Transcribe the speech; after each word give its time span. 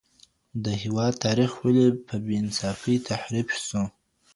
د 0.63 0.65
هېواد 0.81 1.13
تاریخ 1.25 1.51
ولې 1.61 1.87
په 2.07 2.15
بې 2.25 2.33
انصافۍ 2.41 2.95
تحریف 3.09 3.47
سو؟ 3.67 3.81